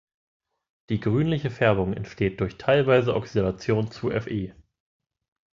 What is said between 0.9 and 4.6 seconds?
grünliche Färbung entsteht durch teilweise Oxidation zu Fe.